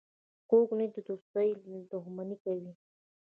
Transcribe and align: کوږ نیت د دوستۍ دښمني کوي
کوږ 0.49 0.67
نیت 0.77 0.91
د 0.95 0.97
دوستۍ 1.07 1.49
دښمني 1.91 2.37
کوي 2.43 2.71